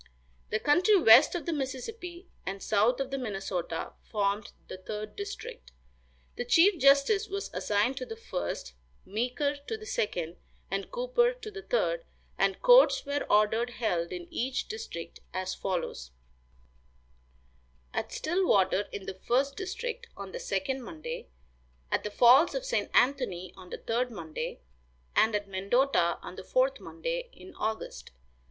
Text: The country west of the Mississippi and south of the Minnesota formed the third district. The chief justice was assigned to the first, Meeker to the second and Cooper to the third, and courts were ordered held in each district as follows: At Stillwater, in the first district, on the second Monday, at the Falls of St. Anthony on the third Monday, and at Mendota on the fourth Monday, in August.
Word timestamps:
The 0.49 0.59
country 0.59 0.97
west 0.99 1.35
of 1.35 1.45
the 1.45 1.53
Mississippi 1.53 2.27
and 2.43 2.63
south 2.63 2.99
of 2.99 3.11
the 3.11 3.19
Minnesota 3.19 3.93
formed 4.01 4.51
the 4.67 4.77
third 4.77 5.15
district. 5.15 5.71
The 6.37 6.43
chief 6.43 6.79
justice 6.79 7.27
was 7.27 7.51
assigned 7.53 7.97
to 7.97 8.07
the 8.07 8.15
first, 8.15 8.73
Meeker 9.05 9.57
to 9.67 9.77
the 9.77 9.85
second 9.85 10.37
and 10.71 10.89
Cooper 10.89 11.33
to 11.33 11.51
the 11.51 11.61
third, 11.61 12.03
and 12.35 12.59
courts 12.63 13.05
were 13.05 13.27
ordered 13.29 13.69
held 13.69 14.11
in 14.11 14.27
each 14.31 14.67
district 14.67 15.19
as 15.35 15.53
follows: 15.53 16.09
At 17.93 18.11
Stillwater, 18.11 18.87
in 18.91 19.05
the 19.05 19.13
first 19.27 19.55
district, 19.55 20.07
on 20.17 20.31
the 20.31 20.39
second 20.39 20.81
Monday, 20.81 21.27
at 21.91 22.03
the 22.03 22.09
Falls 22.09 22.55
of 22.55 22.65
St. 22.65 22.89
Anthony 22.95 23.53
on 23.55 23.69
the 23.69 23.77
third 23.77 24.09
Monday, 24.09 24.61
and 25.15 25.35
at 25.35 25.47
Mendota 25.47 26.17
on 26.23 26.37
the 26.37 26.43
fourth 26.43 26.79
Monday, 26.79 27.29
in 27.33 27.53
August. 27.53 28.09